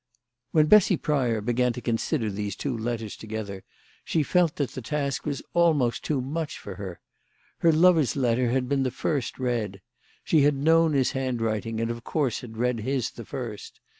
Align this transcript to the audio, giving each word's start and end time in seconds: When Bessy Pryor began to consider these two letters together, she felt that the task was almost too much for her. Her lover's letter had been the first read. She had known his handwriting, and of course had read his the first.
When 0.49 0.65
Bessy 0.65 0.97
Pryor 0.97 1.41
began 1.41 1.73
to 1.73 1.79
consider 1.79 2.31
these 2.31 2.55
two 2.55 2.75
letters 2.75 3.15
together, 3.15 3.63
she 4.03 4.23
felt 4.23 4.55
that 4.55 4.71
the 4.71 4.81
task 4.81 5.27
was 5.27 5.43
almost 5.53 6.03
too 6.03 6.21
much 6.21 6.57
for 6.57 6.77
her. 6.77 6.99
Her 7.59 7.71
lover's 7.71 8.15
letter 8.15 8.49
had 8.49 8.67
been 8.67 8.81
the 8.81 8.89
first 8.89 9.37
read. 9.37 9.79
She 10.23 10.41
had 10.41 10.55
known 10.55 10.93
his 10.93 11.11
handwriting, 11.11 11.79
and 11.79 11.91
of 11.91 12.03
course 12.03 12.41
had 12.41 12.57
read 12.57 12.79
his 12.79 13.11
the 13.11 13.25
first. 13.25 13.79